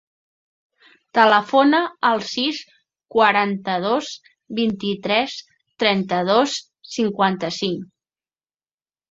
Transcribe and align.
Telefona 1.17 1.81
al 2.09 2.23
sis, 2.29 2.61
quaranta-dos, 3.17 4.09
vint-i-tres, 4.61 5.37
trenta-dos, 5.85 6.57
cinquanta-cinc. 6.97 7.87